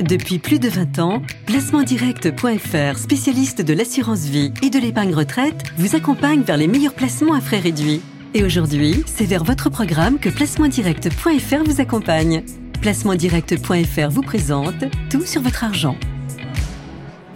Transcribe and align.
Depuis 0.00 0.38
plus 0.38 0.58
de 0.58 0.68
20 0.68 0.98
ans, 0.98 1.22
placementdirect.fr, 1.44 2.96
spécialiste 2.96 3.60
de 3.60 3.74
l'assurance 3.74 4.24
vie 4.24 4.50
et 4.62 4.70
de 4.70 4.78
l'épargne 4.78 5.14
retraite, 5.14 5.62
vous 5.76 5.94
accompagne 5.94 6.40
vers 6.40 6.56
les 6.56 6.68
meilleurs 6.68 6.94
placements 6.94 7.34
à 7.34 7.40
frais 7.42 7.58
réduits. 7.58 8.00
Et 8.32 8.42
aujourd'hui, 8.42 9.04
c'est 9.04 9.26
vers 9.26 9.44
votre 9.44 9.68
programme 9.68 10.18
que 10.18 10.30
placementdirect.fr 10.30 11.64
vous 11.66 11.82
accompagne. 11.82 12.42
Placementdirect.fr 12.80 14.08
vous 14.08 14.22
présente 14.22 14.86
tout 15.10 15.26
sur 15.26 15.42
votre 15.42 15.64
argent. 15.64 15.96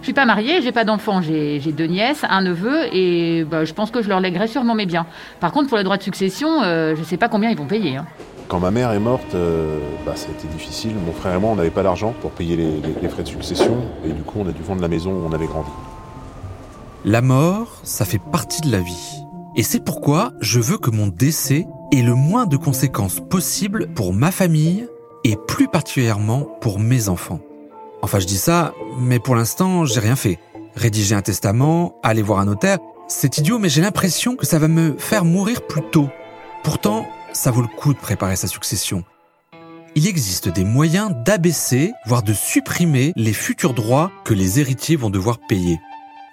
Je 0.01 0.05
suis 0.05 0.13
pas 0.13 0.25
mariée, 0.25 0.63
j'ai 0.63 0.71
pas 0.71 0.85
d'enfants, 0.85 1.21
j'ai 1.21 1.59
deux 1.59 1.85
nièces, 1.85 2.23
un 2.27 2.41
neveu, 2.41 2.87
et 2.91 3.43
bah, 3.43 3.63
je 3.65 3.73
pense 3.73 3.91
que 3.91 4.01
je 4.01 4.09
leur 4.09 4.19
lèguerai 4.19 4.47
sûrement 4.47 4.73
mes 4.73 4.87
biens. 4.87 5.05
Par 5.39 5.51
contre, 5.51 5.69
pour 5.69 5.77
les 5.77 5.83
droits 5.83 5.97
de 5.97 6.03
succession, 6.03 6.63
euh, 6.63 6.95
je 6.95 7.03
sais 7.03 7.17
pas 7.17 7.29
combien 7.29 7.51
ils 7.51 7.57
vont 7.57 7.67
payer. 7.67 7.97
Hein. 7.97 8.07
Quand 8.47 8.59
ma 8.59 8.69
mère 8.69 8.91
est 8.91 8.99
morte, 8.99 9.33
euh, 9.33 9.79
bah, 10.05 10.15
ça 10.15 10.27
a 10.27 10.31
été 10.31 10.47
difficile. 10.47 10.93
Mon 11.03 11.13
frère 11.13 11.35
et 11.35 11.39
moi, 11.39 11.49
on 11.51 11.55
n'avait 11.55 11.71
pas 11.71 11.81
l'argent 11.81 12.13
pour 12.21 12.31
payer 12.31 12.55
les, 12.55 13.09
frais 13.09 13.23
de 13.23 13.27
succession. 13.27 13.77
Et 14.05 14.09
du 14.09 14.21
coup, 14.21 14.39
on 14.39 14.47
a 14.47 14.51
dû 14.51 14.61
vendre 14.61 14.81
la 14.81 14.87
maison 14.87 15.11
où 15.11 15.25
on 15.27 15.31
avait 15.31 15.47
grandi. 15.47 15.69
La 17.03 17.21
mort, 17.21 17.79
ça 17.83 18.05
fait 18.05 18.21
partie 18.31 18.61
de 18.61 18.71
la 18.71 18.79
vie. 18.79 19.23
Et 19.55 19.63
c'est 19.63 19.83
pourquoi 19.83 20.33
je 20.41 20.59
veux 20.59 20.77
que 20.77 20.91
mon 20.91 21.07
décès 21.07 21.65
ait 21.91 22.01
le 22.01 22.13
moins 22.13 22.45
de 22.45 22.57
conséquences 22.57 23.19
possibles 23.19 23.87
pour 23.93 24.13
ma 24.13 24.31
famille 24.31 24.87
et 25.23 25.37
plus 25.47 25.67
particulièrement 25.67 26.41
pour 26.61 26.79
mes 26.79 27.09
enfants. 27.09 27.39
Enfin, 28.03 28.19
je 28.19 28.27
dis 28.27 28.37
ça, 28.37 28.73
mais 28.99 29.19
pour 29.19 29.35
l'instant, 29.35 29.85
j'ai 29.85 29.99
rien 29.99 30.15
fait. 30.15 30.37
Rédiger 30.75 31.15
un 31.15 31.21
testament, 31.21 31.95
aller 32.03 32.21
voir 32.21 32.39
un 32.39 32.45
notaire, 32.45 32.77
c'est 33.07 33.37
idiot, 33.39 33.57
mais 33.57 33.69
j'ai 33.69 33.81
l'impression 33.81 34.35
que 34.35 34.45
ça 34.45 34.59
va 34.59 34.67
me 34.67 34.95
faire 34.97 35.25
mourir 35.25 35.61
plus 35.61 35.81
tôt. 35.91 36.09
Pourtant, 36.63 37.07
ça 37.35 37.51
vaut 37.51 37.61
le 37.61 37.67
coup 37.67 37.93
de 37.93 37.99
préparer 37.99 38.35
sa 38.35 38.47
succession. 38.47 39.03
Il 39.95 40.07
existe 40.07 40.49
des 40.49 40.63
moyens 40.63 41.11
d'abaisser, 41.25 41.93
voire 42.05 42.23
de 42.23 42.33
supprimer 42.33 43.13
les 43.15 43.33
futurs 43.33 43.73
droits 43.73 44.11
que 44.23 44.33
les 44.33 44.59
héritiers 44.59 44.95
vont 44.95 45.09
devoir 45.09 45.39
payer. 45.47 45.79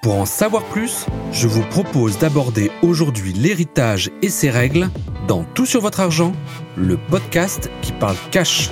Pour 0.03 0.15
en 0.15 0.27
savoir 0.27 0.65
plus, 0.65 1.07
je 1.33 1.47
vous 1.47 1.63
propose 1.63 2.19
d'aborder 2.19 2.71
aujourd'hui 2.83 3.33
l'héritage 3.33 4.11
et 4.21 4.29
ses 4.29 4.51
règles 4.51 4.91
dans 5.29 5.45
Tout 5.45 5.67
sur 5.67 5.81
votre 5.81 6.01
argent, 6.01 6.33
le 6.77 6.97
podcast 6.97 7.71
qui 7.83 7.93
parle 7.93 8.17
cash. 8.31 8.71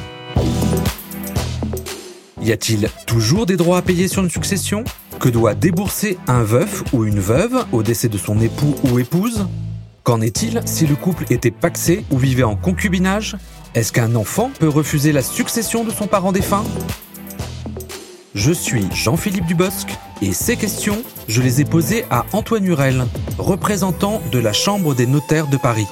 Y 2.42 2.52
a-t-il 2.52 2.88
toujours 3.06 3.47
des 3.47 3.56
droits 3.56 3.78
à 3.78 3.82
payer 3.82 4.08
sur 4.08 4.22
une 4.22 4.30
succession? 4.30 4.82
Que 5.20 5.28
doit 5.28 5.54
débourser 5.54 6.19
un 6.26 6.42
veuf 6.42 6.82
ou 6.92 7.04
une 7.04 7.20
veuve 7.20 7.64
au 7.70 7.82
décès 7.82 8.08
de 8.08 8.19
son 8.19 8.41
époux 8.41 8.74
ou 8.84 8.98
épouse? 8.98 9.47
Qu'en 10.02 10.22
est-il 10.22 10.62
si 10.64 10.86
le 10.86 10.96
couple 10.96 11.26
était 11.30 11.50
paxé 11.50 12.04
ou 12.10 12.16
vivait 12.16 12.42
en 12.42 12.56
concubinage? 12.56 13.36
Est-ce 13.74 13.92
qu'un 13.92 14.14
enfant 14.14 14.50
peut 14.58 14.68
refuser 14.68 15.12
la 15.12 15.22
succession 15.22 15.84
de 15.84 15.90
son 15.90 16.06
parent 16.06 16.32
défunt? 16.32 16.64
Je 18.34 18.52
suis 18.52 18.86
Jean-Philippe 18.94 19.44
Dubosc 19.44 19.88
et 20.22 20.32
ces 20.32 20.56
questions, 20.56 21.02
je 21.28 21.42
les 21.42 21.60
ai 21.60 21.64
posées 21.64 22.04
à 22.10 22.24
Antoine 22.32 22.64
Hurel, 22.64 23.04
représentant 23.38 24.22
de 24.32 24.38
la 24.38 24.54
Chambre 24.54 24.94
des 24.94 25.06
notaires 25.06 25.48
de 25.48 25.58
Paris. 25.58 25.86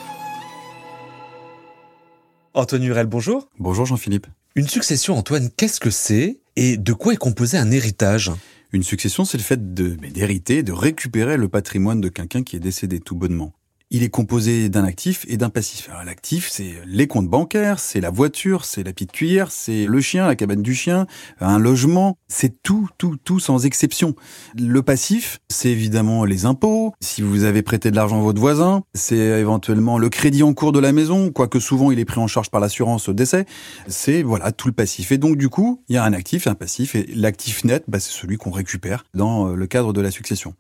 Antoine 2.55 2.85
Hurel, 2.85 3.07
bonjour. 3.07 3.49
Bonjour 3.59 3.85
Jean-Philippe. 3.85 4.27
Une 4.55 4.69
succession, 4.69 5.19
Antoine, 5.19 5.51
qu'est-ce 5.55 5.81
que 5.81 5.91
c'est 5.91 6.41
et 6.57 6.79
de 6.79 6.93
quoi 6.95 7.13
est 7.13 7.17
composé 7.17 7.59
un 7.59 7.71
héritage? 7.71 8.33
Une 8.73 8.83
succession, 8.83 9.25
c'est 9.25 9.39
le 9.39 9.45
fait 9.45 9.75
d'hériter, 9.75 10.63
de 10.63 10.73
récupérer 10.73 11.37
le 11.37 11.49
patrimoine 11.49 12.01
de 12.01 12.09
quelqu'un 12.09 12.43
qui 12.43 12.57
est 12.57 12.61
décédé 12.61 13.01
tout 13.01 13.15
bonnement 13.15 13.53
il 13.91 14.03
est 14.03 14.11
composé 14.11 14.69
d'un 14.69 14.85
actif 14.85 15.25
et 15.29 15.37
d'un 15.37 15.51
passif. 15.51 15.89
L'actif, 16.05 16.49
c'est 16.51 16.75
les 16.87 17.07
comptes 17.07 17.29
bancaires, 17.29 17.79
c'est 17.79 18.01
la 18.01 18.11
voiture, 18.11 18.65
c'est 18.65 18.83
la 18.83 18.93
petite 18.93 19.13
cuillère, 19.13 19.51
c'est 19.51 19.87
le 19.87 20.01
chien, 20.01 20.27
la 20.27 20.37
cabane 20.37 20.63
du 20.63 20.75
chien, 20.75 21.07
un 21.41 21.59
logement, 21.59 22.19
c'est 22.29 22.63
tout, 22.63 22.89
tout, 22.99 23.17
tout 23.23 23.41
sans 23.41 23.65
exception. 23.65 24.15
Le 24.59 24.83
passif, 24.83 25.41
c'est 25.49 25.71
évidemment 25.71 26.25
les 26.25 26.45
impôts, 26.45 26.93
si 27.01 27.23
vous 27.23 27.45
avez 27.45 27.63
prêté 27.63 27.91
de 27.91 27.97
l'argent 27.97 28.19
à 28.19 28.23
votre 28.23 28.41
voisin, 28.41 28.83
c'est 28.95 29.17
éventuellement 29.17 29.99
le 29.99 30.09
crédit 30.09 30.43
en 30.43 30.53
cours 30.53 30.73
de 30.73 30.81
la 30.81 30.93
maison, 30.93 31.31
quoique 31.31 31.61
souvent 31.61 31.91
il 31.91 31.99
est 31.99 32.05
pris 32.05 32.21
en 32.21 32.27
charge 32.27 32.51
par 32.51 32.61
l'assurance 32.61 33.09
décès, 33.09 33.47
c'est 33.87 34.23
voilà 34.23 34.53
tout 34.53 34.69
le 34.69 34.75
passif. 34.75 35.13
Et 35.13 35.19
donc 35.19 35.37
du 35.37 35.49
coup, 35.49 35.83
il 35.89 35.95
y 35.95 35.99
a 35.99 36.05
un 36.05 36.13
actif 36.13 36.47
et 36.47 36.51
un 36.51 36.55
passif, 36.55 36.95
et 36.95 37.07
l'actif 37.15 37.65
net, 37.65 37.85
bah, 37.89 38.01
c'est 38.01 38.13
celui 38.13 38.37
qu'on 38.37 38.51
récupère 38.51 39.05
dans 39.15 39.49
le 39.49 39.67
cadre 39.67 39.93
de 39.93 40.01
la 40.01 40.11
succession. 40.11 40.55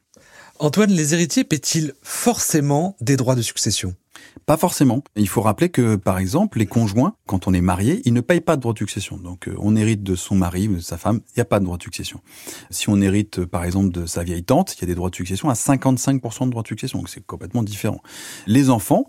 Antoine, 0.60 0.90
les 0.90 1.14
héritiers 1.14 1.44
paient-ils 1.44 1.94
forcément 2.02 2.96
des 3.00 3.16
droits 3.16 3.34
de 3.34 3.42
succession? 3.42 3.94
Pas 4.46 4.56
forcément. 4.56 5.04
Il 5.14 5.28
faut 5.28 5.42
rappeler 5.42 5.68
que, 5.68 5.96
par 5.96 6.18
exemple, 6.18 6.58
les 6.58 6.66
conjoints, 6.66 7.14
quand 7.26 7.46
on 7.46 7.54
est 7.54 7.60
marié, 7.60 8.02
ils 8.04 8.12
ne 8.12 8.20
payent 8.20 8.40
pas 8.40 8.56
de 8.56 8.62
droits 8.62 8.72
de 8.72 8.78
succession. 8.78 9.16
Donc, 9.16 9.46
euh, 9.46 9.54
on 9.58 9.76
hérite 9.76 10.02
de 10.02 10.16
son 10.16 10.34
mari, 10.34 10.68
de 10.68 10.80
sa 10.80 10.96
femme, 10.96 11.20
il 11.28 11.32
n'y 11.36 11.42
a 11.42 11.44
pas 11.44 11.60
de 11.60 11.64
droit 11.64 11.76
de 11.76 11.82
succession. 11.82 12.20
Si 12.70 12.88
on 12.88 13.00
hérite, 13.00 13.44
par 13.44 13.64
exemple, 13.64 13.90
de 13.90 14.06
sa 14.06 14.24
vieille 14.24 14.42
tante, 14.42 14.74
il 14.76 14.80
y 14.80 14.84
a 14.84 14.86
des 14.86 14.94
droits 14.94 15.10
de 15.10 15.14
succession 15.14 15.48
à 15.48 15.54
55% 15.54 16.46
de 16.46 16.50
droits 16.50 16.62
de 16.62 16.68
succession. 16.68 16.98
Donc, 16.98 17.08
c'est 17.08 17.24
complètement 17.24 17.62
différent. 17.62 18.00
Les 18.46 18.70
enfants, 18.70 19.06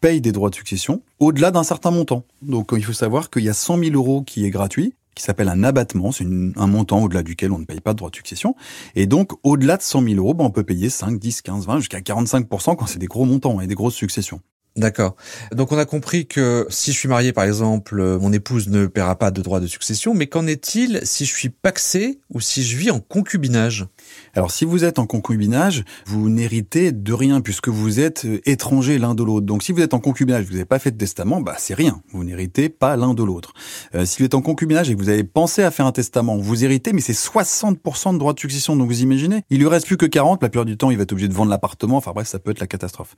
payent 0.00 0.20
des 0.20 0.32
droits 0.32 0.50
de 0.50 0.54
succession 0.54 1.02
au-delà 1.18 1.50
d'un 1.50 1.64
certain 1.64 1.90
montant. 1.90 2.24
Donc 2.42 2.72
il 2.76 2.84
faut 2.84 2.92
savoir 2.92 3.30
qu'il 3.30 3.42
y 3.42 3.48
a 3.48 3.54
100 3.54 3.78
000 3.78 3.94
euros 3.94 4.22
qui 4.22 4.44
est 4.44 4.50
gratuit 4.50 4.94
qui 5.18 5.24
s'appelle 5.24 5.48
un 5.48 5.64
abattement. 5.64 6.12
C'est 6.12 6.24
un 6.24 6.66
montant 6.66 7.02
au-delà 7.02 7.22
duquel 7.22 7.52
on 7.52 7.58
ne 7.58 7.64
paye 7.64 7.80
pas 7.80 7.92
de 7.92 7.98
droit 7.98 8.10
de 8.10 8.16
succession. 8.16 8.54
Et 8.94 9.06
donc, 9.06 9.32
au-delà 9.42 9.76
de 9.76 9.82
100 9.82 10.02
000 10.02 10.14
euros, 10.14 10.32
ben, 10.32 10.44
on 10.44 10.50
peut 10.50 10.62
payer 10.62 10.88
5, 10.88 11.18
10, 11.18 11.42
15, 11.42 11.66
20, 11.66 11.78
jusqu'à 11.80 12.00
45% 12.00 12.76
quand 12.76 12.86
c'est 12.86 12.98
des 12.98 13.06
gros 13.06 13.24
montants 13.24 13.60
et 13.60 13.66
des 13.66 13.74
grosses 13.74 13.94
successions. 13.94 14.40
D'accord. 14.76 15.16
Donc 15.50 15.72
on 15.72 15.78
a 15.78 15.84
compris 15.84 16.26
que 16.26 16.64
si 16.70 16.92
je 16.92 16.98
suis 16.98 17.08
marié, 17.08 17.32
par 17.32 17.42
exemple, 17.42 17.98
euh, 17.98 18.18
mon 18.20 18.32
épouse 18.32 18.68
ne 18.68 18.86
paiera 18.86 19.18
pas 19.18 19.32
de 19.32 19.42
droit 19.42 19.58
de 19.58 19.66
succession, 19.66 20.14
mais 20.14 20.28
qu'en 20.28 20.46
est-il 20.46 21.00
si 21.02 21.24
je 21.24 21.34
suis 21.34 21.48
paxé 21.48 22.20
ou 22.32 22.40
si 22.40 22.62
je 22.62 22.76
vis 22.76 22.92
en 22.92 23.00
concubinage? 23.00 23.86
Alors 24.34 24.50
si 24.50 24.64
vous 24.64 24.84
êtes 24.84 24.98
en 24.98 25.06
concubinage, 25.06 25.84
vous 26.06 26.28
n'héritez 26.28 26.92
de 26.92 27.12
rien 27.12 27.40
puisque 27.40 27.68
vous 27.68 28.00
êtes 28.00 28.24
euh, 28.24 28.40
étrangers 28.44 28.98
l'un 28.98 29.14
de 29.14 29.22
l'autre. 29.22 29.46
Donc 29.46 29.62
si 29.62 29.72
vous 29.72 29.80
êtes 29.80 29.94
en 29.94 30.00
concubinage, 30.00 30.44
vous 30.44 30.52
n'avez 30.52 30.64
pas 30.64 30.78
fait 30.78 30.90
de 30.90 30.98
testament, 30.98 31.40
bah 31.40 31.56
c'est 31.58 31.74
rien. 31.74 32.02
Vous 32.12 32.24
n'héritez 32.24 32.68
pas 32.68 32.96
l'un 32.96 33.14
de 33.14 33.22
l'autre. 33.22 33.52
Euh, 33.94 34.04
si 34.04 34.18
vous 34.18 34.24
êtes 34.24 34.34
en 34.34 34.42
concubinage 34.42 34.90
et 34.90 34.94
que 34.94 35.00
vous 35.00 35.08
avez 35.08 35.24
pensé 35.24 35.62
à 35.62 35.70
faire 35.70 35.86
un 35.86 35.92
testament, 35.92 36.36
vous 36.36 36.64
héritez, 36.64 36.92
mais 36.92 37.00
c'est 37.00 37.12
60% 37.12 38.12
de 38.12 38.18
droit 38.18 38.32
de 38.32 38.40
succession. 38.40 38.76
Donc 38.76 38.88
vous 38.88 39.02
imaginez, 39.02 39.42
il 39.50 39.58
lui 39.58 39.66
reste 39.66 39.86
plus 39.86 39.96
que 39.96 40.06
40. 40.06 40.42
La 40.42 40.48
plupart 40.48 40.64
du 40.64 40.76
temps, 40.76 40.90
il 40.90 40.96
va 40.96 41.02
être 41.04 41.12
obligé 41.12 41.28
de 41.28 41.34
vendre 41.34 41.50
l'appartement. 41.50 41.96
Enfin 41.96 42.12
bref, 42.14 42.28
ça 42.28 42.38
peut 42.38 42.50
être 42.50 42.60
la 42.60 42.66
catastrophe. 42.66 43.14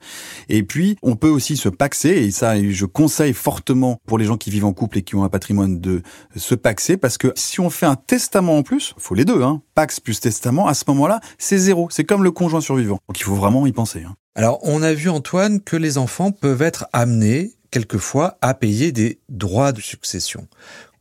Et 0.49 0.63
puis 0.63 0.97
on 1.01 1.15
peut 1.15 1.29
aussi 1.29 1.57
se 1.57 1.69
paxer, 1.69 2.09
et 2.09 2.31
ça 2.31 2.61
je 2.61 2.85
conseille 2.85 3.33
fortement 3.33 3.99
pour 4.05 4.17
les 4.17 4.25
gens 4.25 4.37
qui 4.37 4.49
vivent 4.49 4.65
en 4.65 4.73
couple 4.73 4.99
et 4.99 5.01
qui 5.01 5.15
ont 5.15 5.23
un 5.23 5.29
patrimoine 5.29 5.79
de 5.79 6.01
se 6.35 6.55
paxer, 6.55 6.97
parce 6.97 7.17
que 7.17 7.31
si 7.35 7.59
on 7.59 7.69
fait 7.69 7.85
un 7.85 7.95
testament 7.95 8.57
en 8.57 8.63
plus, 8.63 8.93
faut 8.97 9.15
les 9.15 9.25
deux, 9.25 9.41
hein, 9.43 9.61
pax 9.75 9.99
plus 9.99 10.19
testament, 10.19 10.67
à 10.67 10.73
ce 10.81 10.89
moment-là, 10.89 11.19
c'est 11.37 11.57
zéro. 11.57 11.87
C'est 11.89 12.03
comme 12.03 12.23
le 12.23 12.31
conjoint 12.31 12.61
survivant. 12.61 12.99
Donc 13.07 13.19
il 13.19 13.23
faut 13.23 13.35
vraiment 13.35 13.65
y 13.65 13.71
penser. 13.71 14.03
Hein. 14.03 14.15
Alors 14.35 14.59
on 14.63 14.81
a 14.81 14.93
vu 14.93 15.09
Antoine 15.09 15.61
que 15.61 15.75
les 15.75 15.97
enfants 15.97 16.31
peuvent 16.31 16.61
être 16.61 16.87
amenés 16.93 17.53
quelquefois 17.71 18.37
à 18.41 18.53
payer 18.53 18.91
des 18.91 19.19
droits 19.29 19.71
de 19.71 19.81
succession. 19.81 20.47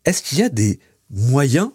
Est-ce 0.05 0.23
qu'il 0.23 0.39
y 0.39 0.43
a 0.43 0.49
des 0.49 0.79
moyens 1.11 1.71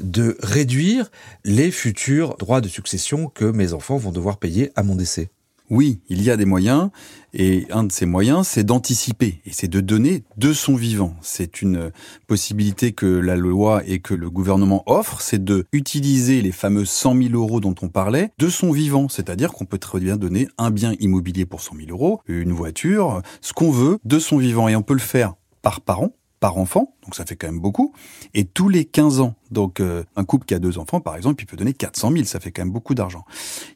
de 0.00 0.36
réduire 0.42 1.10
les 1.44 1.70
futurs 1.70 2.36
droits 2.38 2.60
de 2.60 2.68
succession 2.68 3.28
que 3.28 3.44
mes 3.44 3.72
enfants 3.72 3.96
vont 3.96 4.12
devoir 4.12 4.38
payer 4.38 4.72
à 4.76 4.82
mon 4.82 4.96
décès? 4.96 5.30
Oui, 5.70 6.00
il 6.08 6.22
y 6.22 6.30
a 6.30 6.36
des 6.36 6.44
moyens, 6.44 6.90
et 7.32 7.66
un 7.70 7.84
de 7.84 7.92
ces 7.92 8.06
moyens, 8.06 8.46
c'est 8.46 8.64
d'anticiper, 8.64 9.40
et 9.46 9.52
c'est 9.52 9.68
de 9.68 9.80
donner 9.80 10.24
de 10.36 10.52
son 10.52 10.74
vivant. 10.74 11.14
C'est 11.22 11.62
une 11.62 11.92
possibilité 12.26 12.92
que 12.92 13.06
la 13.06 13.36
loi 13.36 13.82
et 13.86 14.00
que 14.00 14.14
le 14.14 14.28
gouvernement 14.30 14.82
offrent, 14.86 15.20
c'est 15.20 15.42
de 15.42 15.64
utiliser 15.72 16.42
les 16.42 16.52
fameux 16.52 16.84
100 16.84 17.22
000 17.22 17.34
euros 17.34 17.60
dont 17.60 17.74
on 17.82 17.88
parlait 17.88 18.32
de 18.38 18.48
son 18.48 18.72
vivant, 18.72 19.08
c'est-à-dire 19.08 19.52
qu'on 19.52 19.64
peut 19.64 19.78
très 19.78 20.00
bien 20.00 20.16
donner 20.16 20.48
un 20.58 20.70
bien 20.72 20.94
immobilier 20.98 21.46
pour 21.46 21.60
100 21.60 21.76
000 21.76 21.90
euros, 21.90 22.20
une 22.26 22.52
voiture, 22.52 23.22
ce 23.40 23.52
qu'on 23.52 23.70
veut 23.70 23.98
de 24.04 24.18
son 24.18 24.38
vivant, 24.38 24.68
et 24.68 24.74
on 24.74 24.82
peut 24.82 24.94
le 24.94 25.00
faire 25.00 25.34
par 25.62 25.80
parent, 25.80 26.10
par 26.40 26.56
enfant, 26.56 26.96
donc 27.04 27.14
ça 27.14 27.24
fait 27.24 27.36
quand 27.36 27.48
même 27.48 27.60
beaucoup, 27.60 27.92
et 28.34 28.44
tous 28.44 28.68
les 28.68 28.84
15 28.84 29.20
ans. 29.20 29.34
Donc 29.50 29.80
euh, 29.80 30.04
un 30.16 30.24
couple 30.24 30.46
qui 30.46 30.54
a 30.54 30.58
deux 30.58 30.78
enfants, 30.78 31.00
par 31.00 31.16
exemple, 31.16 31.42
il 31.42 31.46
peut 31.46 31.56
donner 31.56 31.72
400 31.72 32.12
000, 32.12 32.24
ça 32.24 32.40
fait 32.40 32.52
quand 32.52 32.62
même 32.62 32.72
beaucoup 32.72 32.94
d'argent. 32.94 33.24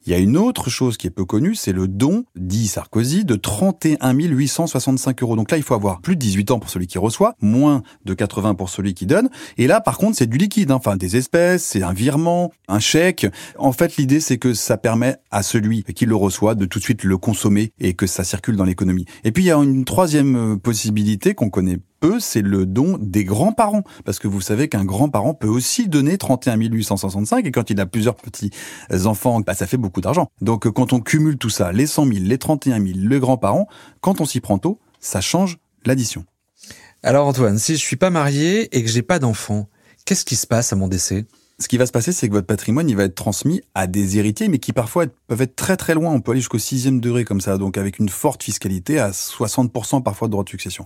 Il 0.06 0.12
y 0.12 0.14
a 0.14 0.18
une 0.18 0.36
autre 0.36 0.70
chose 0.70 0.96
qui 0.96 1.06
est 1.06 1.10
peu 1.10 1.24
connue, 1.24 1.54
c'est 1.54 1.72
le 1.72 1.88
don, 1.88 2.24
dit 2.36 2.68
Sarkozy, 2.68 3.24
de 3.24 3.34
31 3.34 4.12
865 4.12 5.22
euros. 5.22 5.36
Donc 5.36 5.50
là, 5.50 5.56
il 5.56 5.62
faut 5.62 5.74
avoir 5.74 6.00
plus 6.00 6.16
de 6.16 6.20
18 6.20 6.50
ans 6.52 6.58
pour 6.58 6.70
celui 6.70 6.86
qui 6.86 6.98
reçoit, 6.98 7.34
moins 7.40 7.82
de 8.04 8.14
80 8.14 8.54
pour 8.54 8.68
celui 8.68 8.94
qui 8.94 9.06
donne. 9.06 9.28
Et 9.58 9.66
là, 9.66 9.80
par 9.80 9.98
contre, 9.98 10.16
c'est 10.16 10.26
du 10.26 10.38
liquide, 10.38 10.70
hein. 10.70 10.76
enfin 10.76 10.96
des 10.96 11.16
espèces, 11.16 11.64
c'est 11.64 11.82
un 11.82 11.92
virement, 11.92 12.52
un 12.68 12.78
chèque. 12.78 13.26
En 13.58 13.72
fait, 13.72 13.96
l'idée, 13.96 14.20
c'est 14.20 14.38
que 14.38 14.54
ça 14.54 14.76
permet 14.76 15.16
à 15.30 15.42
celui 15.42 15.82
qui 15.82 16.06
le 16.06 16.16
reçoit 16.16 16.54
de 16.54 16.64
tout 16.64 16.78
de 16.78 16.84
suite 16.84 17.04
le 17.04 17.18
consommer 17.18 17.72
et 17.80 17.94
que 17.94 18.06
ça 18.06 18.24
circule 18.24 18.56
dans 18.56 18.64
l'économie. 18.64 19.06
Et 19.24 19.32
puis, 19.32 19.44
il 19.44 19.46
y 19.46 19.50
a 19.50 19.56
une 19.56 19.84
troisième 19.84 20.36
euh, 20.36 20.56
possibilité 20.56 21.34
qu'on 21.34 21.50
connaît 21.50 21.78
peu, 22.00 22.20
c'est 22.20 22.42
le 22.42 22.66
don 22.66 22.98
des 23.00 23.23
grands-parents. 23.24 23.82
Parce 24.04 24.18
que 24.18 24.28
vous 24.28 24.40
savez 24.40 24.68
qu'un 24.68 24.84
grand-parent 24.84 25.34
peut 25.34 25.48
aussi 25.48 25.88
donner 25.88 26.18
31 26.18 26.56
865 26.56 27.46
et 27.46 27.50
quand 27.50 27.70
il 27.70 27.80
a 27.80 27.86
plusieurs 27.86 28.16
petits 28.16 28.50
enfants, 29.04 29.40
bah, 29.40 29.54
ça 29.54 29.66
fait 29.66 29.76
beaucoup 29.76 30.00
d'argent. 30.00 30.28
Donc 30.40 30.68
quand 30.70 30.92
on 30.92 31.00
cumule 31.00 31.38
tout 31.38 31.50
ça, 31.50 31.72
les 31.72 31.86
100 31.86 32.06
000, 32.06 32.18
les 32.24 32.38
31 32.38 32.84
000, 32.84 32.98
les 32.98 33.18
grands-parents, 33.18 33.66
quand 34.00 34.20
on 34.20 34.24
s'y 34.24 34.40
prend 34.40 34.58
tôt, 34.58 34.78
ça 35.00 35.20
change 35.20 35.58
l'addition. 35.84 36.24
Alors 37.02 37.26
Antoine, 37.26 37.58
si 37.58 37.74
je 37.76 37.80
suis 37.80 37.96
pas 37.96 38.10
marié 38.10 38.74
et 38.76 38.82
que 38.82 38.88
j'ai 38.88 39.02
pas 39.02 39.18
d'enfant, 39.18 39.68
Qu'est-ce 40.04 40.26
qui 40.26 40.36
se 40.36 40.46
passe 40.46 40.70
à 40.72 40.76
mon 40.76 40.86
décès? 40.86 41.24
Ce 41.58 41.68
qui 41.68 41.76
va 41.76 41.86
se 41.86 41.92
passer, 41.92 42.12
c'est 42.12 42.28
que 42.28 42.32
votre 42.32 42.46
patrimoine, 42.46 42.88
il 42.88 42.96
va 42.96 43.04
être 43.04 43.14
transmis 43.14 43.62
à 43.74 43.86
des 43.86 44.18
héritiers, 44.18 44.48
mais 44.48 44.58
qui 44.58 44.72
parfois 44.72 45.06
peuvent 45.28 45.42
être 45.42 45.54
très 45.54 45.76
très 45.76 45.94
loin. 45.94 46.12
On 46.12 46.20
peut 46.20 46.32
aller 46.32 46.40
jusqu'au 46.40 46.58
sixième 46.58 47.00
degré 47.00 47.24
comme 47.24 47.40
ça, 47.40 47.58
donc 47.58 47.78
avec 47.78 47.98
une 47.98 48.08
forte 48.08 48.42
fiscalité 48.42 48.98
à 48.98 49.10
60% 49.10 50.02
parfois 50.02 50.28
de 50.28 50.32
droit 50.32 50.44
de 50.44 50.48
succession. 50.48 50.84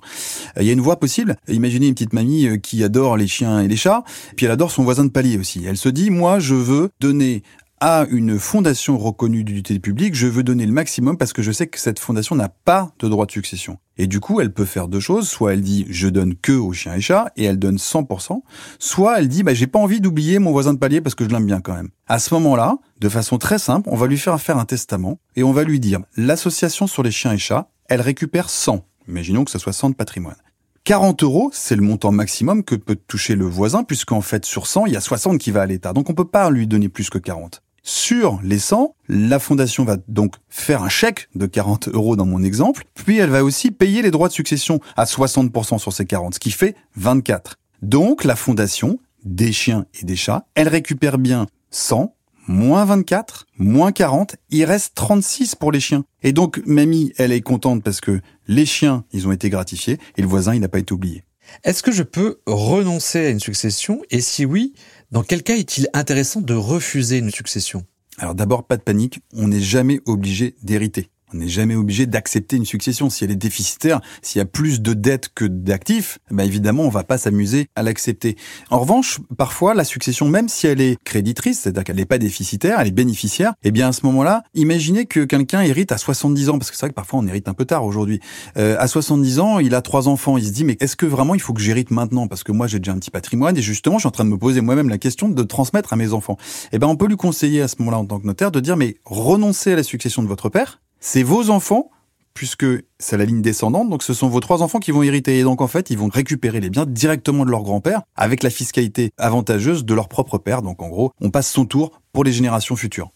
Euh, 0.56 0.62
il 0.62 0.67
y 0.67 0.70
a 0.70 0.73
une 0.73 0.81
voie 0.81 1.00
possible. 1.00 1.37
Imaginez 1.49 1.88
une 1.88 1.94
petite 1.94 2.12
mamie 2.12 2.47
euh, 2.47 2.56
qui 2.59 2.85
adore 2.85 3.17
les 3.17 3.26
chiens 3.26 3.61
et 3.61 3.69
les 3.69 3.76
chats, 3.76 4.05
puis 4.37 4.47
elle 4.47 4.53
adore 4.53 4.70
son 4.70 4.85
voisin 4.85 5.05
de 5.05 5.11
palier 5.11 5.38
aussi. 5.38 5.65
Elle 5.65 5.79
se 5.79 5.88
dit, 5.88 6.11
moi, 6.11 6.38
je 6.38 6.55
veux 6.55 6.91
donner 7.00 7.43
à 7.81 8.07
une 8.11 8.39
fondation 8.39 8.99
reconnue 8.99 9.45
d'utilité 9.45 9.79
publique, 9.79 10.15
je 10.15 10.27
veux 10.27 10.43
donner 10.43 10.67
le 10.67 10.73
maximum 10.73 11.17
parce 11.17 11.33
que 11.33 11.43
je 11.43 11.53
sais 11.53 11.67
que 11.67 11.79
cette 11.79 11.99
fondation 11.99 12.35
n'a 12.35 12.49
pas 12.49 12.93
de 12.99 13.09
droit 13.09 13.27
de 13.27 13.33
succession. 13.33 13.79
Et 13.97 14.07
du 14.07 14.21
coup, 14.21 14.41
elle 14.41 14.53
peut 14.53 14.65
faire 14.65 14.89
deux 14.89 15.01
choses. 15.01 15.29
Soit 15.29 15.55
elle 15.55 15.61
dit, 15.61 15.87
je 15.89 16.09
donne 16.09 16.35
que 16.35 16.53
aux 16.53 16.73
chiens 16.73 16.95
et 16.95 17.01
chats, 17.01 17.33
et 17.37 17.45
elle 17.45 17.59
donne 17.59 17.77
100%. 17.77 18.43
Soit 18.79 19.19
elle 19.19 19.29
dit, 19.29 19.43
bah, 19.43 19.55
j'ai 19.55 19.67
pas 19.67 19.79
envie 19.79 20.01
d'oublier 20.01 20.39
mon 20.39 20.53
voisin 20.53 20.73
de 20.73 20.79
palier 20.79 21.01
parce 21.01 21.15
que 21.15 21.25
je 21.25 21.31
l'aime 21.31 21.47
bien 21.47 21.61
quand 21.61 21.75
même. 21.75 21.91
À 22.07 22.19
ce 22.19 22.33
moment-là, 22.35 22.77
de 23.01 23.09
façon 23.09 23.39
très 23.39 23.59
simple, 23.59 23.89
on 23.93 23.97
va 23.97 24.07
lui 24.07 24.19
faire 24.19 24.41
faire 24.41 24.59
un 24.59 24.65
testament 24.65 25.19
et 25.37 25.43
on 25.43 25.53
va 25.53 25.65
lui 25.65 25.81
dire, 25.81 26.01
l'association 26.17 26.87
sur 26.87 27.03
les 27.03 27.11
chiens 27.11 27.33
et 27.33 27.39
chats, 27.39 27.69
elle 27.89 28.01
récupère 28.01 28.51
100. 28.51 28.85
Imaginons 29.09 29.45
que 29.45 29.51
ce 29.51 29.59
soit 29.59 29.73
100 29.73 29.91
de 29.91 29.95
patrimoine. 29.95 30.37
40 30.85 31.23
euros, 31.23 31.51
c'est 31.53 31.77
le 31.77 31.83
montant 31.83 32.13
maximum 32.13 32.65
que 32.65 32.75
peut 32.75 32.97
toucher 32.97 33.35
le 33.35 33.45
voisin, 33.45 33.85
puisqu'en 33.85 34.23
fait, 34.23 34.47
sur 34.47 34.67
100, 34.67 34.87
il 34.87 34.95
y 34.95 34.97
a 34.97 35.03
60 35.03 35.39
qui 35.39 35.51
va 35.51 35.63
à 35.63 35.67
l'État. 35.67 35.93
Donc 35.93 36.09
on 36.09 36.15
peut 36.15 36.25
pas 36.25 36.51
lui 36.51 36.67
donner 36.67 36.89
plus 36.89 37.11
que 37.11 37.19
40. 37.19 37.63
Sur 37.83 38.41
les 38.43 38.59
100, 38.59 38.95
la 39.09 39.39
fondation 39.39 39.85
va 39.85 39.97
donc 40.09 40.35
faire 40.49 40.83
un 40.83 40.89
chèque 40.89 41.29
de 41.35 41.47
40 41.47 41.89
euros 41.89 42.17
dans 42.17 42.27
mon 42.27 42.43
exemple, 42.43 42.85
puis 42.95 43.19
elle 43.19 43.31
va 43.31 43.45
aussi 43.45 43.71
payer 43.71 44.03
les 44.03 44.11
droits 44.11 44.29
de 44.29 44.33
succession 44.33 44.81
à 44.97 45.05
60% 45.05 45.79
sur 45.79 45.93
ces 45.93 46.05
40, 46.05 46.35
ce 46.35 46.41
qui 46.41 46.51
fait 46.51 46.75
24. 46.97 47.57
Donc 47.83 48.25
la 48.25 48.37
fondation, 48.37 48.99
des 49.25 49.53
chiens 49.53 49.87
et 50.01 50.05
des 50.05 50.17
chats, 50.17 50.47
elle 50.55 50.69
récupère 50.69 51.19
bien 51.19 51.47
100, 51.71 52.15
moins 52.47 52.85
24, 52.85 53.47
moins 53.59 53.93
40, 53.93 54.37
il 54.51 54.65
reste 54.65 54.95
36 54.95 55.55
pour 55.55 55.73
les 55.73 55.81
chiens. 55.81 56.05
Et 56.23 56.33
donc 56.33 56.61
mamie, 56.67 57.13
elle 57.19 57.33
est 57.33 57.41
contente 57.41 57.83
parce 57.83 58.01
que 58.01 58.21
les 58.49 58.67
chiens, 58.67 59.05
ils 59.13 59.29
ont 59.29 59.33
été 59.33 59.51
gratifiés 59.51 59.99
et 60.17 60.23
le 60.23 60.29
voisin, 60.29 60.55
il 60.55 60.61
n'a 60.61 60.69
pas 60.69 60.79
été 60.79 60.93
oublié. 60.93 61.25
Est-ce 61.65 61.83
que 61.83 61.93
je 61.93 62.03
peux 62.03 62.41
renoncer 62.47 63.27
à 63.27 63.31
une 63.31 63.41
succession? 63.41 64.03
Et 64.11 64.21
si 64.21 64.45
oui, 64.45 64.75
dans 65.11 65.23
quel 65.23 65.43
cas 65.43 65.57
est-il 65.57 65.89
intéressant 65.95 66.41
de 66.41 66.55
refuser 66.55 67.19
une 67.19 67.31
succession? 67.31 67.85
Alors 68.19 68.35
d'abord, 68.35 68.65
pas 68.65 68.77
de 68.77 68.83
panique, 68.83 69.21
on 69.33 69.49
n'est 69.49 69.61
jamais 69.61 70.01
obligé 70.07 70.57
d'hériter. 70.63 71.09
On 71.35 71.39
n'est 71.39 71.49
jamais 71.49 71.75
obligé 71.75 72.07
d'accepter 72.07 72.57
une 72.57 72.65
succession. 72.65 73.11
Si 73.11 73.25
elle 73.25 73.31
est 73.31 73.37
déficitaire, 73.37 74.01
s'il 74.23 74.39
y 74.39 74.43
a 74.43 74.47
plus 74.47 74.81
de 74.81 74.95
dettes 74.95 75.29
que 75.35 75.45
d'actifs, 75.45 76.19
ben 76.31 76.45
évidemment, 76.45 76.85
on 76.85 76.89
va 76.89 77.05
pas 77.05 77.19
s'amuser 77.19 77.69
à 77.77 77.83
l'accepter. 77.83 78.37
En 78.71 78.79
revanche, 78.79 79.21
parfois, 79.37 79.75
la 79.75 79.85
succession, 79.85 80.27
même 80.27 80.49
si 80.49 80.67
elle 80.67 80.81
est 80.81 80.97
créditrice, 81.05 81.61
c'est-à-dire 81.61 81.85
qu'elle 81.85 81.97
n'est 81.97 82.07
pas 82.07 82.19
déficitaire, 82.19 82.81
elle 82.81 82.89
est 82.89 82.93
bénéficiaire, 82.93 83.53
eh 83.63 83.71
bien, 83.71 83.89
à 83.89 83.93
ce 83.93 84.07
moment-là, 84.07 84.43
imaginez 84.55 85.07
que 85.07 85.25
quelqu'un 85.25 85.61
hérite 85.61 85.93
à 85.93 85.99
70 85.99 86.49
ans, 86.49 86.59
parce 86.59 86.71
que 86.71 86.77
c'est 86.77 86.87
vrai 86.87 86.91
que 86.91 86.95
parfois 86.95 87.21
on 87.21 87.27
hérite 87.27 87.49
un 87.49 87.55
peu 87.55 87.65
tard 87.65 87.85
aujourd'hui. 87.85 88.21
Euh, 88.57 88.77
à 88.79 88.87
70 88.87 89.39
ans, 89.39 89.59
il 89.59 89.75
a 89.75 89.83
trois 89.83 90.09
enfants, 90.09 90.39
il 90.39 90.47
se 90.47 90.51
dit, 90.51 90.65
mais 90.65 90.77
est-ce 90.81 90.97
que 90.97 91.07
vraiment 91.07 91.35
il 91.35 91.41
faut 91.41 91.53
que 91.53 91.61
j'hérite 91.61 91.91
maintenant? 91.91 92.27
Parce 92.27 92.43
que 92.43 92.53
moi, 92.53 92.67
j'ai 92.67 92.79
déjà 92.79 92.93
un 92.93 92.99
petit 92.99 93.11
patrimoine 93.11 93.57
et 93.57 93.63
justement, 93.63 93.97
je 93.97 94.03
suis 94.03 94.09
en 94.09 94.13
train 94.13 94.25
de 94.25 94.31
me 94.31 94.39
poser 94.39 94.61
moi-même 94.61 94.89
la 94.89 94.99
question 94.99 95.29
de 95.29 95.43
transmettre 95.43 95.93
à 95.93 95.97
mes 95.97 96.13
enfants. 96.13 96.39
Eh 96.73 96.79
ben, 96.79 96.87
on 96.87 96.97
peut 96.97 97.07
lui 97.07 97.17
conseiller 97.17 97.61
à 97.61 97.69
ce 97.69 97.77
moment-là, 97.81 97.99
en 97.99 98.07
tant 98.07 98.19
que 98.19 98.27
notaire, 98.27 98.51
de 98.51 98.61
dire, 98.61 98.77
mais 98.77 98.97
renoncez 99.05 99.73
à 99.73 99.77
la 99.77 99.83
succession 99.83 100.23
de 100.23 100.29
votre 100.29 100.49
père, 100.49 100.81
c'est 101.00 101.23
vos 101.23 101.50
enfants, 101.50 101.91
puisque 102.35 102.67
c'est 102.99 103.17
la 103.17 103.25
ligne 103.25 103.43
descendante, 103.43 103.91
donc 103.91 104.03
ce 104.03 104.15
sont 104.15 104.29
vos 104.29 104.41
trois 104.41 104.62
enfants 104.62 104.79
qui 104.79 104.93
vont 104.93 105.03
hériter. 105.03 105.39
Et 105.39 105.43
donc 105.43 105.61
en 105.61 105.67
fait, 105.67 105.91
ils 105.91 105.99
vont 105.99 106.09
récupérer 106.09 106.61
les 106.61 106.71
biens 106.71 106.87
directement 106.87 107.45
de 107.45 107.50
leur 107.50 107.62
grand-père, 107.62 108.03
avec 108.15 108.43
la 108.43 108.50
fiscalité 108.50 109.11
avantageuse 109.19 109.85
de 109.85 109.95
leur 109.95 110.09
propre 110.09 110.39
père. 110.39 110.62
Donc 110.62 110.81
en 110.83 110.89
gros, 110.89 111.12
on 111.21 111.31
passe 111.31 111.50
son 111.50 111.65
tour 111.65 112.00
pour 112.12 112.25
les 112.25 112.33
générations 112.33 112.77
futures. 112.77 113.11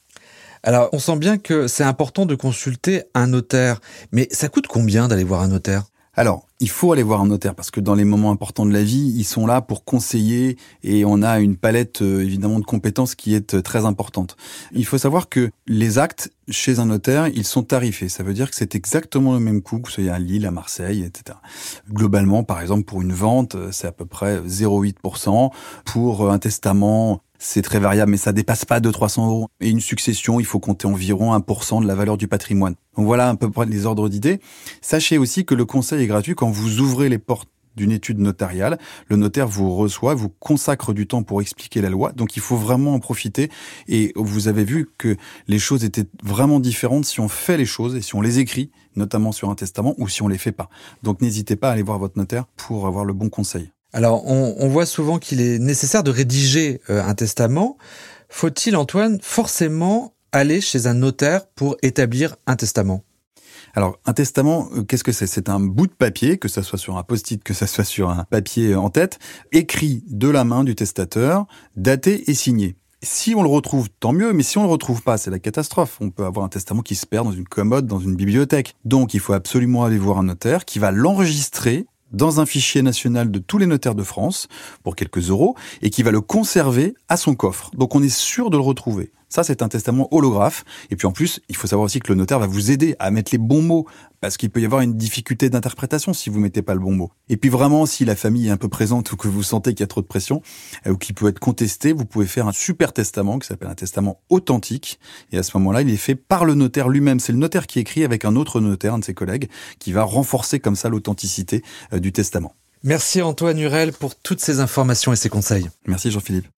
Alors, 0.64 0.88
on 0.92 1.00
sent 1.00 1.16
bien 1.16 1.38
que 1.38 1.66
c'est 1.66 1.82
important 1.82 2.24
de 2.24 2.36
consulter 2.36 3.02
un 3.14 3.26
notaire, 3.26 3.80
mais 4.12 4.28
ça 4.30 4.48
coûte 4.48 4.68
combien 4.68 5.08
d'aller 5.08 5.24
voir 5.24 5.42
un 5.42 5.48
notaire? 5.48 5.84
Alors, 6.14 6.46
il 6.60 6.68
faut 6.68 6.92
aller 6.92 7.02
voir 7.02 7.22
un 7.22 7.26
notaire 7.26 7.54
parce 7.54 7.70
que 7.70 7.80
dans 7.80 7.94
les 7.94 8.04
moments 8.04 8.32
importants 8.32 8.66
de 8.66 8.72
la 8.72 8.82
vie, 8.82 9.14
ils 9.16 9.24
sont 9.24 9.46
là 9.46 9.62
pour 9.62 9.82
conseiller 9.82 10.58
et 10.82 11.06
on 11.06 11.22
a 11.22 11.40
une 11.40 11.56
palette 11.56 12.02
euh, 12.02 12.20
évidemment 12.20 12.60
de 12.60 12.66
compétences 12.66 13.14
qui 13.14 13.34
est 13.34 13.54
euh, 13.54 13.62
très 13.62 13.86
importante. 13.86 14.36
Il 14.72 14.84
faut 14.84 14.98
savoir 14.98 15.30
que 15.30 15.50
les 15.66 15.98
actes 15.98 16.30
chez 16.50 16.80
un 16.80 16.86
notaire, 16.86 17.28
ils 17.28 17.46
sont 17.46 17.62
tarifés. 17.62 18.10
Ça 18.10 18.24
veut 18.24 18.34
dire 18.34 18.50
que 18.50 18.56
c'est 18.56 18.74
exactement 18.74 19.32
le 19.32 19.40
même 19.40 19.62
coût 19.62 19.78
que 19.78 19.90
ce 19.90 20.02
soit 20.02 20.12
à 20.12 20.18
Lille, 20.18 20.44
à 20.44 20.50
Marseille, 20.50 21.02
etc. 21.02 21.38
Globalement, 21.90 22.44
par 22.44 22.60
exemple, 22.60 22.84
pour 22.84 23.00
une 23.00 23.14
vente, 23.14 23.54
euh, 23.54 23.72
c'est 23.72 23.86
à 23.86 23.92
peu 23.92 24.04
près 24.04 24.38
0,8%. 24.40 25.50
Pour 25.86 26.30
un 26.30 26.38
testament, 26.38 27.22
c'est 27.42 27.62
très 27.62 27.80
variable, 27.80 28.12
mais 28.12 28.16
ça 28.16 28.32
dépasse 28.32 28.64
pas 28.64 28.80
200-300 28.80 29.26
euros. 29.26 29.48
Et 29.60 29.68
une 29.68 29.80
succession, 29.80 30.38
il 30.38 30.46
faut 30.46 30.60
compter 30.60 30.86
environ 30.86 31.36
1% 31.36 31.82
de 31.82 31.86
la 31.86 31.94
valeur 31.94 32.16
du 32.16 32.28
patrimoine. 32.28 32.74
Donc 32.96 33.06
voilà 33.06 33.28
un 33.28 33.34
peu 33.34 33.50
près 33.50 33.66
les 33.66 33.84
ordres 33.84 34.08
d'idées. 34.08 34.40
Sachez 34.80 35.18
aussi 35.18 35.44
que 35.44 35.54
le 35.54 35.64
conseil 35.64 36.02
est 36.02 36.06
gratuit 36.06 36.34
quand 36.34 36.50
vous 36.50 36.80
ouvrez 36.80 37.08
les 37.08 37.18
portes 37.18 37.48
d'une 37.74 37.90
étude 37.90 38.18
notariale. 38.18 38.78
Le 39.08 39.16
notaire 39.16 39.48
vous 39.48 39.74
reçoit, 39.74 40.14
vous 40.14 40.28
consacre 40.28 40.92
du 40.92 41.06
temps 41.06 41.22
pour 41.22 41.40
expliquer 41.40 41.80
la 41.80 41.90
loi. 41.90 42.12
Donc 42.12 42.36
il 42.36 42.42
faut 42.42 42.56
vraiment 42.56 42.94
en 42.94 43.00
profiter. 43.00 43.50
Et 43.88 44.12
vous 44.14 44.46
avez 44.46 44.64
vu 44.64 44.90
que 44.96 45.16
les 45.48 45.58
choses 45.58 45.84
étaient 45.84 46.06
vraiment 46.22 46.60
différentes 46.60 47.06
si 47.06 47.18
on 47.18 47.28
fait 47.28 47.56
les 47.56 47.66
choses 47.66 47.96
et 47.96 48.02
si 48.02 48.14
on 48.14 48.20
les 48.20 48.38
écrit, 48.38 48.70
notamment 48.94 49.32
sur 49.32 49.50
un 49.50 49.54
testament, 49.54 49.94
ou 49.98 50.08
si 50.08 50.22
on 50.22 50.28
les 50.28 50.38
fait 50.38 50.52
pas. 50.52 50.68
Donc 51.02 51.20
n'hésitez 51.20 51.56
pas 51.56 51.70
à 51.70 51.72
aller 51.72 51.82
voir 51.82 51.98
votre 51.98 52.18
notaire 52.18 52.44
pour 52.56 52.86
avoir 52.86 53.04
le 53.04 53.14
bon 53.14 53.30
conseil. 53.30 53.72
Alors, 53.94 54.26
on, 54.26 54.68
voit 54.68 54.86
souvent 54.86 55.18
qu'il 55.18 55.42
est 55.42 55.58
nécessaire 55.58 56.02
de 56.02 56.10
rédiger 56.10 56.80
euh, 56.88 57.04
un 57.04 57.14
testament. 57.14 57.76
Faut-il, 58.30 58.74
Antoine, 58.74 59.18
forcément 59.20 60.14
aller 60.32 60.62
chez 60.62 60.86
un 60.86 60.94
notaire 60.94 61.46
pour 61.46 61.76
établir 61.82 62.36
un 62.46 62.56
testament? 62.56 63.04
Alors, 63.74 63.98
un 64.06 64.14
testament, 64.14 64.70
euh, 64.74 64.82
qu'est-ce 64.82 65.04
que 65.04 65.12
c'est? 65.12 65.26
C'est 65.26 65.50
un 65.50 65.60
bout 65.60 65.86
de 65.86 65.92
papier, 65.92 66.38
que 66.38 66.48
ça 66.48 66.62
soit 66.62 66.78
sur 66.78 66.96
un 66.96 67.02
post-it, 67.02 67.44
que 67.44 67.52
ça 67.52 67.66
soit 67.66 67.84
sur 67.84 68.08
un 68.08 68.24
papier 68.24 68.74
en 68.74 68.88
tête, 68.88 69.18
écrit 69.52 70.02
de 70.08 70.28
la 70.28 70.44
main 70.44 70.64
du 70.64 70.74
testateur, 70.74 71.46
daté 71.76 72.30
et 72.30 72.34
signé. 72.34 72.76
Si 73.02 73.34
on 73.34 73.42
le 73.42 73.48
retrouve, 73.48 73.88
tant 74.00 74.12
mieux, 74.12 74.32
mais 74.32 74.42
si 74.42 74.56
on 74.56 74.62
le 74.62 74.68
retrouve 74.68 75.02
pas, 75.02 75.18
c'est 75.18 75.30
la 75.30 75.38
catastrophe. 75.38 75.98
On 76.00 76.10
peut 76.10 76.24
avoir 76.24 76.46
un 76.46 76.48
testament 76.48 76.82
qui 76.82 76.94
se 76.94 77.04
perd 77.04 77.26
dans 77.26 77.32
une 77.32 77.48
commode, 77.48 77.86
dans 77.86 77.98
une 77.98 78.14
bibliothèque. 78.14 78.74
Donc, 78.84 79.12
il 79.12 79.20
faut 79.20 79.32
absolument 79.32 79.84
aller 79.84 79.98
voir 79.98 80.18
un 80.18 80.22
notaire 80.22 80.64
qui 80.64 80.78
va 80.78 80.92
l'enregistrer 80.92 81.86
dans 82.12 82.40
un 82.40 82.46
fichier 82.46 82.82
national 82.82 83.30
de 83.30 83.38
tous 83.38 83.58
les 83.58 83.66
notaires 83.66 83.94
de 83.94 84.02
France 84.02 84.48
pour 84.82 84.96
quelques 84.96 85.30
euros 85.30 85.56
et 85.80 85.90
qui 85.90 86.02
va 86.02 86.10
le 86.10 86.20
conserver 86.20 86.94
à 87.08 87.16
son 87.16 87.34
coffre. 87.34 87.70
Donc 87.74 87.94
on 87.94 88.02
est 88.02 88.14
sûr 88.14 88.50
de 88.50 88.56
le 88.56 88.62
retrouver. 88.62 89.12
Ça, 89.32 89.42
c'est 89.44 89.62
un 89.62 89.68
testament 89.68 90.08
holographe. 90.10 90.62
Et 90.90 90.96
puis 90.96 91.06
en 91.06 91.12
plus, 91.12 91.40
il 91.48 91.56
faut 91.56 91.66
savoir 91.66 91.86
aussi 91.86 92.00
que 92.00 92.12
le 92.12 92.16
notaire 92.16 92.38
va 92.38 92.46
vous 92.46 92.70
aider 92.70 92.96
à 92.98 93.10
mettre 93.10 93.32
les 93.32 93.38
bons 93.38 93.62
mots, 93.62 93.86
parce 94.20 94.36
qu'il 94.36 94.50
peut 94.50 94.60
y 94.60 94.66
avoir 94.66 94.82
une 94.82 94.94
difficulté 94.94 95.48
d'interprétation 95.48 96.12
si 96.12 96.28
vous 96.28 96.38
mettez 96.38 96.60
pas 96.60 96.74
le 96.74 96.80
bon 96.80 96.92
mot. 96.92 97.10
Et 97.30 97.38
puis 97.38 97.48
vraiment, 97.48 97.86
si 97.86 98.04
la 98.04 98.14
famille 98.14 98.48
est 98.48 98.50
un 98.50 98.58
peu 98.58 98.68
présente 98.68 99.10
ou 99.10 99.16
que 99.16 99.28
vous 99.28 99.42
sentez 99.42 99.70
qu'il 99.70 99.80
y 99.80 99.84
a 99.84 99.86
trop 99.86 100.02
de 100.02 100.06
pression, 100.06 100.42
euh, 100.86 100.90
ou 100.90 100.98
qu'il 100.98 101.14
peut 101.14 101.28
être 101.28 101.38
contesté, 101.38 101.94
vous 101.94 102.04
pouvez 102.04 102.26
faire 102.26 102.46
un 102.46 102.52
super 102.52 102.92
testament 102.92 103.38
qui 103.38 103.48
s'appelle 103.48 103.70
un 103.70 103.74
testament 103.74 104.20
authentique. 104.28 105.00
Et 105.32 105.38
à 105.38 105.42
ce 105.42 105.56
moment-là, 105.56 105.80
il 105.80 105.88
est 105.88 105.96
fait 105.96 106.14
par 106.14 106.44
le 106.44 106.52
notaire 106.52 106.90
lui-même. 106.90 107.18
C'est 107.18 107.32
le 107.32 107.38
notaire 107.38 107.66
qui 107.66 107.78
écrit 107.78 108.04
avec 108.04 108.26
un 108.26 108.36
autre 108.36 108.60
notaire, 108.60 108.92
un 108.92 108.98
de 108.98 109.04
ses 109.04 109.14
collègues, 109.14 109.48
qui 109.78 109.92
va 109.92 110.02
renforcer 110.02 110.60
comme 110.60 110.76
ça 110.76 110.90
l'authenticité 110.90 111.62
euh, 111.94 112.00
du 112.00 112.12
testament. 112.12 112.54
Merci 112.84 113.22
Antoine 113.22 113.58
Hurel 113.58 113.94
pour 113.94 114.14
toutes 114.14 114.40
ces 114.40 114.60
informations 114.60 115.10
et 115.10 115.16
ces 115.16 115.30
conseils. 115.30 115.70
Merci 115.86 116.10
Jean-Philippe. 116.10 116.48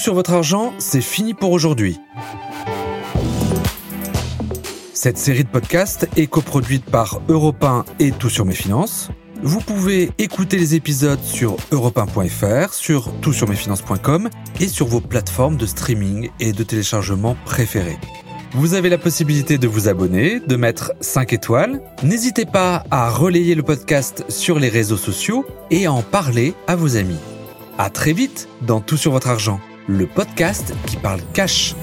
Sur 0.00 0.14
votre 0.14 0.32
argent, 0.32 0.72
c'est 0.78 1.02
fini 1.02 1.34
pour 1.34 1.52
aujourd'hui. 1.52 2.00
Cette 4.94 5.18
série 5.18 5.44
de 5.44 5.48
podcasts 5.48 6.08
est 6.16 6.26
coproduite 6.26 6.84
par 6.84 7.20
Europe 7.28 7.64
et 7.98 8.10
Tout 8.10 8.30
sur 8.30 8.46
mes 8.46 8.54
finances. 8.54 9.10
Vous 9.42 9.60
pouvez 9.60 10.10
écouter 10.18 10.58
les 10.58 10.74
épisodes 10.74 11.22
sur 11.22 11.56
europe 11.70 12.00
sur 12.72 13.12
toutsurmesfinances.com 13.20 14.30
et 14.58 14.68
sur 14.68 14.86
vos 14.86 15.00
plateformes 15.00 15.56
de 15.56 15.66
streaming 15.66 16.30
et 16.40 16.52
de 16.52 16.62
téléchargement 16.62 17.36
préférées. 17.44 17.98
Vous 18.52 18.74
avez 18.74 18.88
la 18.88 18.98
possibilité 18.98 19.58
de 19.58 19.68
vous 19.68 19.88
abonner, 19.88 20.40
de 20.40 20.56
mettre 20.56 20.92
5 21.00 21.32
étoiles. 21.34 21.82
N'hésitez 22.02 22.46
pas 22.46 22.84
à 22.90 23.10
relayer 23.10 23.54
le 23.54 23.62
podcast 23.62 24.24
sur 24.28 24.58
les 24.58 24.68
réseaux 24.68 24.96
sociaux 24.96 25.46
et 25.70 25.86
à 25.86 25.92
en 25.92 26.02
parler 26.02 26.54
à 26.66 26.74
vos 26.74 26.96
amis. 26.96 27.20
À 27.78 27.90
très 27.90 28.12
vite 28.12 28.48
dans 28.62 28.80
Tout 28.80 28.96
sur 28.96 29.12
votre 29.12 29.28
argent 29.28 29.60
le 29.90 30.06
podcast 30.06 30.72
qui 30.86 30.96
parle 30.96 31.20
cash. 31.34 31.74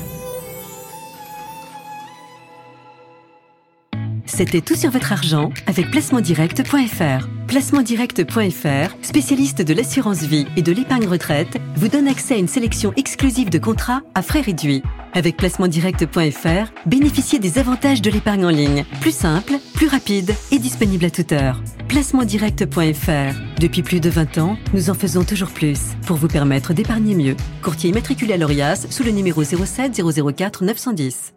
C'était 4.25 4.61
tout 4.61 4.75
sur 4.75 4.91
votre 4.91 5.11
argent 5.11 5.51
avec 5.67 5.91
placementdirect.fr. 5.91 7.36
Placementdirect.fr, 7.47 8.95
spécialiste 9.01 9.61
de 9.61 9.73
l'assurance 9.73 10.23
vie 10.23 10.45
et 10.57 10.61
de 10.61 10.73
l'épargne 10.73 11.07
retraite, 11.07 11.57
vous 11.77 11.87
donne 11.87 12.09
accès 12.09 12.33
à 12.33 12.37
une 12.37 12.49
sélection 12.49 12.91
exclusive 12.97 13.49
de 13.49 13.57
contrats 13.57 14.01
à 14.15 14.21
frais 14.21 14.41
réduits 14.41 14.83
Avec 15.13 15.37
placementdirect.fr, 15.37 16.73
bénéficiez 16.85 17.39
des 17.39 17.57
avantages 17.57 18.01
de 18.01 18.11
l'épargne 18.11 18.45
en 18.45 18.49
ligne. 18.49 18.83
Plus 18.99 19.15
simple, 19.15 19.53
plus 19.73 19.87
rapide 19.87 20.35
et 20.51 20.59
disponible 20.59 21.05
à 21.05 21.09
toute 21.09 21.31
heure. 21.31 21.61
Placementdirect.fr. 21.87 23.59
Depuis 23.61 23.81
plus 23.81 24.01
de 24.01 24.09
20 24.09 24.37
ans, 24.39 24.57
nous 24.73 24.89
en 24.89 24.93
faisons 24.93 25.23
toujours 25.23 25.51
plus 25.51 25.79
pour 26.05 26.17
vous 26.17 26.27
permettre 26.27 26.73
d'épargner 26.73 27.15
mieux. 27.15 27.37
Courtier 27.61 27.91
immatriculé 27.91 28.33
à 28.33 28.37
l'ORIAS 28.37 28.87
sous 28.89 29.03
le 29.03 29.11
numéro 29.11 29.41
07 29.43 30.01
004 30.03 30.65
910. 30.65 31.33